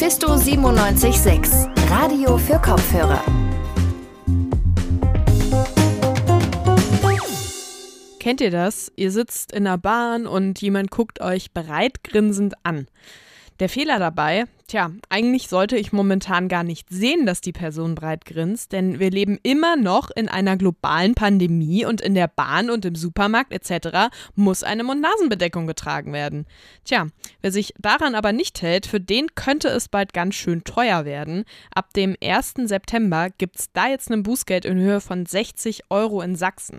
[0.00, 3.22] Mephisto 976, Radio für Kopfhörer.
[8.18, 8.90] Kennt ihr das?
[8.96, 12.86] Ihr sitzt in der Bahn und jemand guckt euch bereit grinsend an.
[13.58, 18.24] Der Fehler dabei, tja, eigentlich sollte ich momentan gar nicht sehen, dass die Person breit
[18.24, 22.84] grinst, denn wir leben immer noch in einer globalen Pandemie und in der Bahn und
[22.84, 24.14] im Supermarkt etc.
[24.36, 26.46] muss eine Mund-Nasen-Bedeckung getragen werden.
[26.84, 27.08] Tja,
[27.40, 31.44] wer sich daran aber nicht hält, für den könnte es bald ganz schön teuer werden.
[31.74, 32.54] Ab dem 1.
[32.64, 36.78] September gibt es da jetzt ein Bußgeld in Höhe von 60 Euro in Sachsen.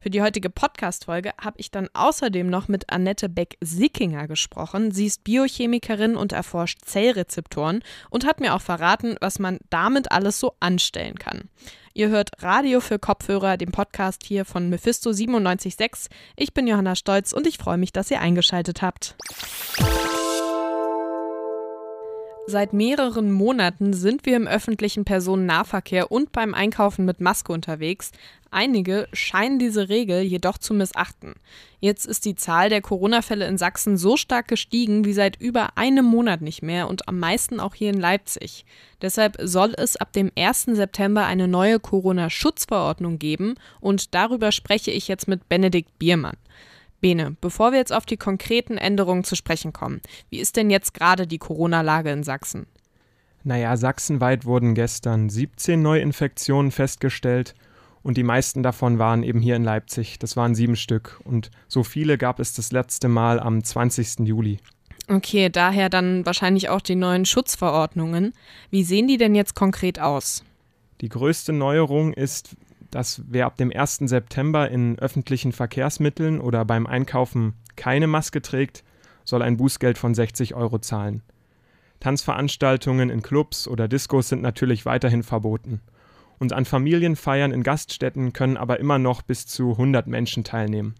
[0.00, 4.92] Für die heutige Podcast-Folge habe ich dann außerdem noch mit Annette Beck-Sickinger gesprochen.
[4.92, 6.84] Sie ist Biochemikerin und erforscht
[7.18, 11.48] Zellrezeptoren und hat mir auch verraten, was man damit alles so anstellen kann.
[11.94, 16.14] Ihr hört Radio für Kopfhörer, den Podcast hier von Mephisto 976.
[16.36, 19.16] Ich bin Johanna Stolz und ich freue mich, dass ihr eingeschaltet habt.
[22.50, 28.10] Seit mehreren Monaten sind wir im öffentlichen Personennahverkehr und beim Einkaufen mit Maske unterwegs.
[28.50, 31.34] Einige scheinen diese Regel jedoch zu missachten.
[31.80, 36.06] Jetzt ist die Zahl der Corona-Fälle in Sachsen so stark gestiegen wie seit über einem
[36.06, 38.64] Monat nicht mehr und am meisten auch hier in Leipzig.
[39.02, 40.68] Deshalb soll es ab dem 1.
[40.72, 46.38] September eine neue Corona-Schutzverordnung geben und darüber spreche ich jetzt mit Benedikt Biermann.
[47.00, 50.94] Bene, bevor wir jetzt auf die konkreten Änderungen zu sprechen kommen, wie ist denn jetzt
[50.94, 52.66] gerade die Corona-Lage in Sachsen?
[53.44, 57.54] Naja, sachsenweit wurden gestern 17 Neuinfektionen festgestellt
[58.02, 60.18] und die meisten davon waren eben hier in Leipzig.
[60.18, 64.26] Das waren sieben Stück und so viele gab es das letzte Mal am 20.
[64.26, 64.58] Juli.
[65.08, 68.34] Okay, daher dann wahrscheinlich auch die neuen Schutzverordnungen.
[68.70, 70.44] Wie sehen die denn jetzt konkret aus?
[71.00, 72.56] Die größte Neuerung ist,
[72.90, 74.02] dass wer ab dem 1.
[74.04, 78.84] September in öffentlichen Verkehrsmitteln oder beim Einkaufen keine Maske trägt,
[79.24, 81.22] soll ein Bußgeld von 60 Euro zahlen.
[82.00, 85.80] Tanzveranstaltungen in Clubs oder Diskos sind natürlich weiterhin verboten.
[86.38, 90.94] Und an Familienfeiern in Gaststätten können aber immer noch bis zu 100 Menschen teilnehmen.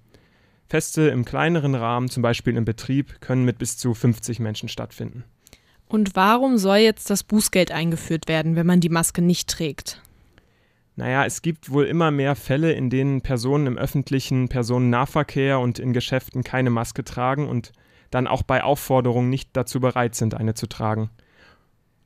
[0.69, 5.25] Feste im kleineren Rahmen, zum Beispiel im Betrieb, können mit bis zu 50 Menschen stattfinden.
[5.89, 10.03] Und warum soll jetzt das Bußgeld eingeführt werden, wenn man die Maske nicht trägt?
[10.99, 15.93] Naja, es gibt wohl immer mehr Fälle, in denen Personen im öffentlichen Personennahverkehr und in
[15.93, 17.71] Geschäften keine Maske tragen und
[18.11, 21.11] dann auch bei Aufforderungen nicht dazu bereit sind, eine zu tragen.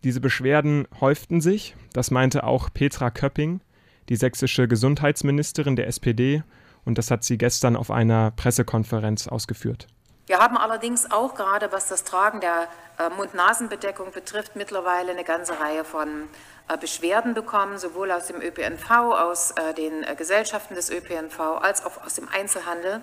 [0.05, 3.63] Diese Beschwerden häuften sich, das meinte auch Petra Köpping,
[4.11, 6.43] die sächsische Gesundheitsministerin der SPD,
[6.85, 9.87] und das hat sie gestern auf einer Pressekonferenz ausgeführt.
[10.27, 12.69] Wir haben allerdings auch gerade, was das Tragen der
[12.99, 16.29] äh, Mund-Nasen-Bedeckung betrifft, mittlerweile eine ganze Reihe von
[16.69, 22.05] äh, Beschwerden bekommen, sowohl aus dem ÖPNV, aus äh, den Gesellschaften des ÖPNV als auch
[22.05, 23.03] aus dem Einzelhandel,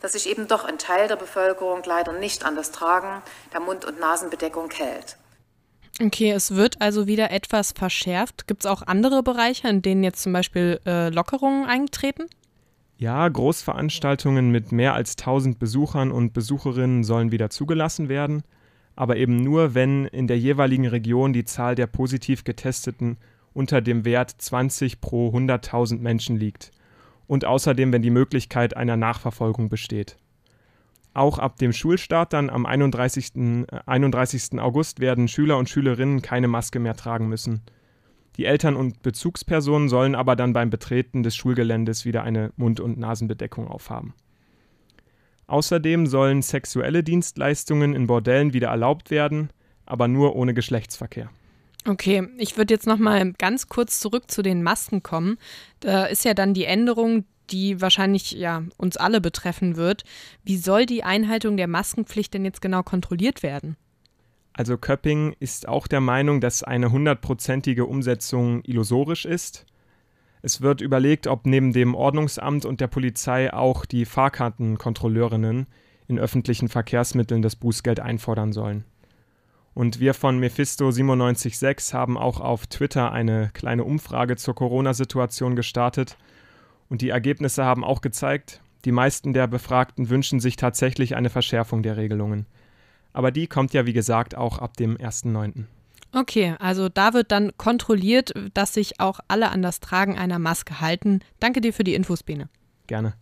[0.00, 3.84] dass sich eben doch ein Teil der Bevölkerung leider nicht an das Tragen der Mund-
[3.84, 5.16] und Nasenbedeckung hält.
[6.00, 8.46] Okay, es wird also wieder etwas verschärft.
[8.46, 12.26] Gibt es auch andere Bereiche, in denen jetzt zum Beispiel äh, Lockerungen eintreten?
[13.00, 18.42] Ja, Großveranstaltungen mit mehr als 1000 Besuchern und Besucherinnen sollen wieder zugelassen werden,
[18.94, 23.16] aber eben nur, wenn in der jeweiligen Region die Zahl der positiv Getesteten
[23.54, 26.72] unter dem Wert 20 pro 100.000 Menschen liegt
[27.26, 30.18] und außerdem, wenn die Möglichkeit einer Nachverfolgung besteht.
[31.14, 33.66] Auch ab dem Schulstart dann am 31.
[33.86, 34.52] 31.
[34.52, 37.62] Äh, August werden Schüler und Schülerinnen keine Maske mehr tragen müssen.
[38.40, 42.96] Die Eltern und Bezugspersonen sollen aber dann beim Betreten des Schulgeländes wieder eine Mund- und
[42.96, 44.14] Nasenbedeckung aufhaben.
[45.46, 49.50] Außerdem sollen sexuelle Dienstleistungen in Bordellen wieder erlaubt werden,
[49.84, 51.28] aber nur ohne Geschlechtsverkehr.
[51.86, 55.36] Okay, ich würde jetzt noch mal ganz kurz zurück zu den Masken kommen.
[55.80, 60.04] Da ist ja dann die Änderung, die wahrscheinlich ja uns alle betreffen wird.
[60.44, 63.76] Wie soll die Einhaltung der Maskenpflicht denn jetzt genau kontrolliert werden?
[64.52, 69.66] Also Köpping ist auch der Meinung, dass eine hundertprozentige Umsetzung illusorisch ist.
[70.42, 75.66] Es wird überlegt, ob neben dem Ordnungsamt und der Polizei auch die Fahrkartenkontrolleurinnen
[76.08, 78.84] in öffentlichen Verkehrsmitteln das Bußgeld einfordern sollen.
[79.74, 86.16] Und wir von Mephisto 976 haben auch auf Twitter eine kleine Umfrage zur Corona-Situation gestartet.
[86.88, 91.82] Und die Ergebnisse haben auch gezeigt, die meisten der Befragten wünschen sich tatsächlich eine Verschärfung
[91.82, 92.46] der Regelungen.
[93.12, 95.64] Aber die kommt ja, wie gesagt, auch ab dem 1.9.
[96.12, 100.80] Okay, also da wird dann kontrolliert, dass sich auch alle an das Tragen einer Maske
[100.80, 101.20] halten.
[101.38, 102.48] Danke dir für die Infos, Bene.
[102.86, 103.14] Gerne.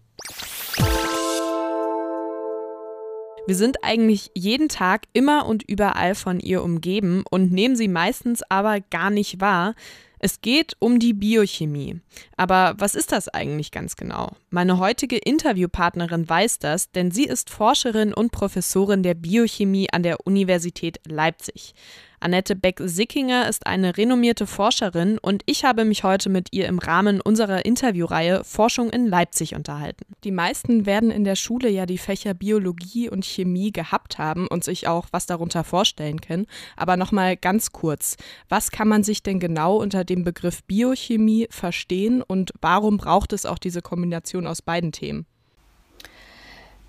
[3.47, 8.43] Wir sind eigentlich jeden Tag immer und überall von ihr umgeben und nehmen sie meistens
[8.51, 9.75] aber gar nicht wahr.
[10.21, 12.01] Es geht um die Biochemie.
[12.37, 14.33] Aber was ist das eigentlich ganz genau?
[14.51, 20.27] Meine heutige Interviewpartnerin weiß das, denn sie ist Forscherin und Professorin der Biochemie an der
[20.27, 21.75] Universität Leipzig.
[22.21, 27.21] Annette Beck-Sickinger ist eine renommierte Forscherin und ich habe mich heute mit ihr im Rahmen
[27.21, 30.05] unserer Interviewreihe Forschung in Leipzig unterhalten.
[30.25, 34.65] Die meisten werden in der Schule ja die Fächer Biologie und Chemie gehabt haben und
[34.65, 36.47] sich auch was darunter vorstellen können.
[36.77, 38.17] Aber nochmal ganz kurz,
[38.49, 43.47] was kann man sich denn genau unter dem Begriff Biochemie verstehen und warum braucht es
[43.47, 45.27] auch diese Kombination aus beiden Themen?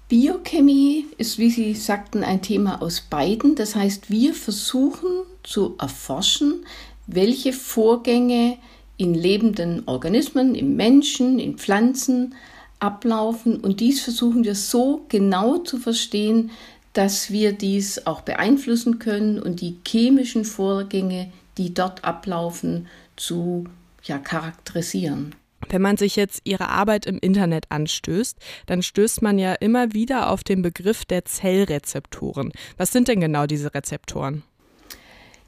[0.09, 3.53] Biochemie ist, wie Sie sagten, ein Thema aus beiden.
[3.53, 5.09] Das heißt, wir versuchen
[5.43, 6.65] zu erforschen,
[7.05, 8.57] welche Vorgänge
[8.97, 12.33] in lebenden Organismen, im Menschen, in Pflanzen
[12.79, 13.59] ablaufen.
[13.59, 16.49] Und dies versuchen wir so genau zu verstehen,
[16.93, 22.87] dass wir dies auch beeinflussen können und die chemischen Vorgänge, die dort ablaufen,
[23.19, 23.65] zu
[24.03, 25.35] ja, charakterisieren.
[25.67, 30.29] Wenn man sich jetzt ihre Arbeit im Internet anstößt, dann stößt man ja immer wieder
[30.29, 32.51] auf den Begriff der Zellrezeptoren.
[32.77, 34.43] Was sind denn genau diese Rezeptoren?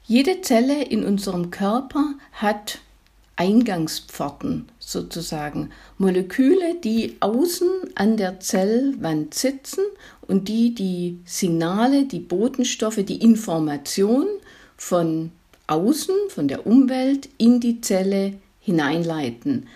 [0.04, 2.80] Jede Zelle in unserem Körper hat
[3.36, 9.84] Eingangspforten sozusagen, Moleküle, die außen an der Zellwand sitzen
[10.20, 14.26] und die die Signale, die Botenstoffe, die Information
[14.76, 15.32] von
[15.66, 19.66] außen, von der Umwelt in die Zelle hineinleiten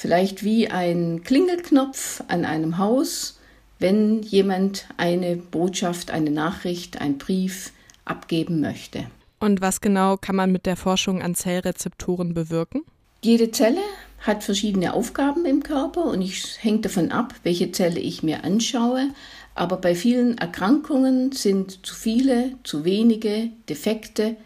[0.00, 3.38] vielleicht wie ein Klingelknopf an einem Haus,
[3.78, 7.72] wenn jemand eine Botschaft, eine Nachricht, ein Brief
[8.06, 9.06] abgeben möchte.
[9.40, 12.82] Und was genau kann man mit der Forschung an Zellrezeptoren bewirken?
[13.22, 13.80] Jede Zelle
[14.20, 19.08] hat verschiedene Aufgaben im Körper und es hängt davon ab, welche Zelle ich mir anschaue.
[19.54, 24.36] Aber bei vielen Erkrankungen sind zu viele, zu wenige Defekte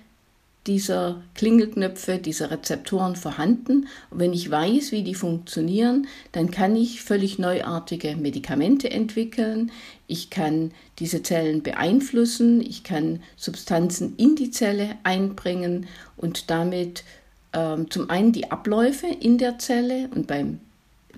[0.67, 3.89] dieser Klingelknöpfe, dieser Rezeptoren vorhanden.
[4.11, 9.71] Und wenn ich weiß, wie die funktionieren, dann kann ich völlig neuartige Medikamente entwickeln.
[10.07, 12.61] Ich kann diese Zellen beeinflussen.
[12.63, 17.05] Ich kann Substanzen in die Zelle einbringen und damit
[17.53, 20.61] ähm, zum einen die Abläufe in der Zelle und beim,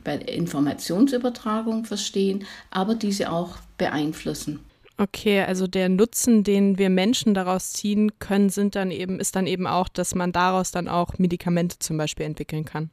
[0.03, 4.61] bei der Informationsübertragung verstehen, aber diese auch beeinflussen.
[4.99, 9.47] Okay, also der Nutzen, den wir Menschen daraus ziehen können, sind dann eben, ist dann
[9.47, 12.91] eben auch, dass man daraus dann auch Medikamente zum Beispiel entwickeln kann.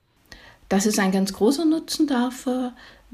[0.67, 2.73] Das ist ein ganz großer Nutzen dafür.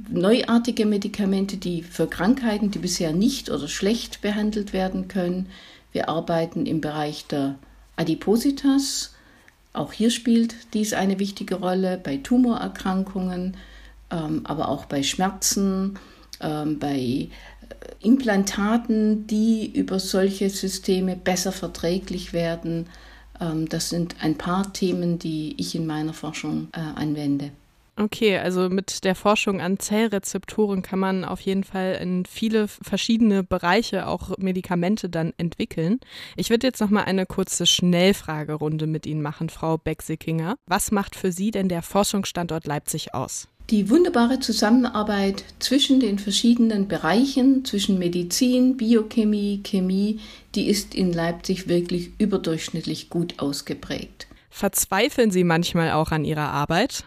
[0.10, 5.48] Neuartige Medikamente, die für Krankheiten, die bisher nicht oder schlecht behandelt werden können.
[5.92, 7.60] Wir arbeiten im Bereich der
[7.96, 9.14] Adipositas.
[9.74, 13.58] Auch hier spielt dies eine wichtige Rolle bei Tumorerkrankungen,
[14.10, 16.00] ähm, aber auch bei Schmerzen,
[16.42, 17.28] ähm, bei
[18.02, 22.88] Implantaten, die über solche Systeme besser verträglich werden.
[23.40, 27.52] Ähm, das sind ein paar Themen, die ich in meiner Forschung äh, anwende.
[28.00, 33.44] Okay, also mit der Forschung an Zellrezeptoren kann man auf jeden Fall in viele verschiedene
[33.44, 36.00] Bereiche auch Medikamente dann entwickeln.
[36.38, 40.56] Ich würde jetzt noch mal eine kurze Schnellfragerunde mit Ihnen machen, Frau Beck-Sickinger.
[40.66, 43.50] Was macht für Sie denn der Forschungsstandort Leipzig aus?
[43.70, 50.20] Die wunderbare Zusammenarbeit zwischen den verschiedenen Bereichen, zwischen Medizin, Biochemie, Chemie,
[50.56, 54.26] die ist in Leipzig wirklich überdurchschnittlich gut ausgeprägt.
[54.50, 57.04] Verzweifeln Sie manchmal auch an Ihrer Arbeit?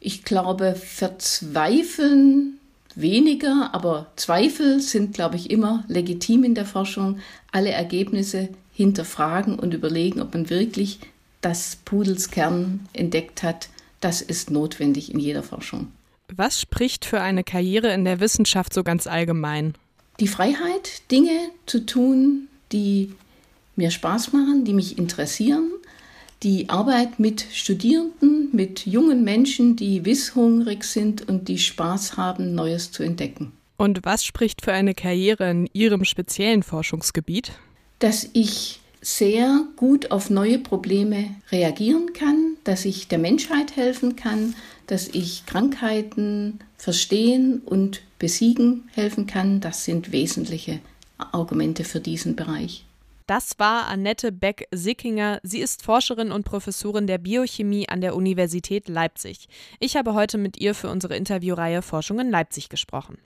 [0.00, 2.60] Ich glaube, verzweifeln
[2.94, 7.18] weniger, aber Zweifel sind, glaube ich, immer legitim in der Forschung.
[7.52, 10.98] Alle Ergebnisse hinterfragen und überlegen, ob man wirklich
[11.42, 13.68] das Pudelskern entdeckt hat.
[14.00, 15.92] Das ist notwendig in jeder Forschung.
[16.34, 19.74] Was spricht für eine Karriere in der Wissenschaft so ganz allgemein?
[20.18, 23.12] Die Freiheit, Dinge zu tun, die
[23.76, 25.70] mir Spaß machen, die mich interessieren.
[26.42, 32.92] Die Arbeit mit Studierenden, mit jungen Menschen, die wisshungrig sind und die Spaß haben, Neues
[32.92, 33.52] zu entdecken.
[33.76, 37.52] Und was spricht für eine Karriere in Ihrem speziellen Forschungsgebiet?
[37.98, 44.54] Dass ich sehr gut auf neue Probleme reagieren kann, dass ich der Menschheit helfen kann,
[44.86, 49.60] dass ich Krankheiten verstehen und besiegen helfen kann.
[49.60, 50.80] Das sind wesentliche
[51.18, 52.84] Argumente für diesen Bereich.
[53.26, 55.40] Das war Annette Beck-Sickinger.
[55.42, 59.48] Sie ist Forscherin und Professorin der Biochemie an der Universität Leipzig.
[59.80, 63.18] Ich habe heute mit ihr für unsere Interviewreihe Forschung in Leipzig gesprochen.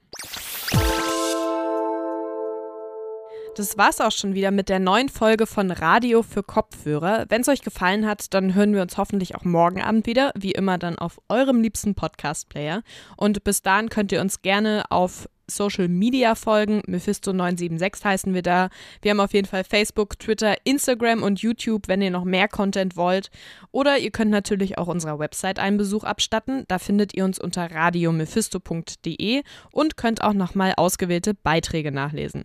[3.56, 7.26] Das war's auch schon wieder mit der neuen Folge von Radio für Kopfhörer.
[7.28, 10.52] Wenn es euch gefallen hat, dann hören wir uns hoffentlich auch morgen Abend wieder, wie
[10.52, 12.82] immer dann auf eurem liebsten Podcast-Player.
[13.16, 16.80] Und bis dahin könnt ihr uns gerne auf Social Media folgen.
[16.86, 18.70] Mephisto976 heißen wir da.
[19.02, 22.96] Wir haben auf jeden Fall Facebook, Twitter, Instagram und YouTube, wenn ihr noch mehr Content
[22.96, 23.30] wollt.
[23.72, 26.64] Oder ihr könnt natürlich auch unserer Website einen Besuch abstatten.
[26.68, 29.42] Da findet ihr uns unter radiomephisto.de
[29.72, 32.44] und könnt auch nochmal ausgewählte Beiträge nachlesen.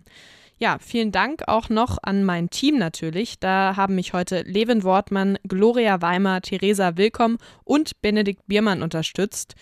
[0.57, 3.39] Ja, vielen Dank auch noch an mein Team natürlich.
[3.39, 9.55] Da haben mich heute Levin Wortmann, Gloria Weimer, Theresa Willkomm und Benedikt Biermann unterstützt.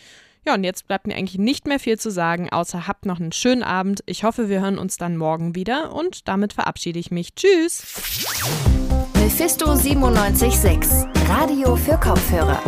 [0.45, 3.31] Ja, und jetzt bleibt mir eigentlich nicht mehr viel zu sagen, außer habt noch einen
[3.31, 4.01] schönen Abend.
[4.05, 7.33] Ich hoffe, wir hören uns dann morgen wieder und damit verabschiede ich mich.
[7.33, 7.85] Tschüss!
[9.15, 12.61] Mephisto 976, Radio für Kopfhörer.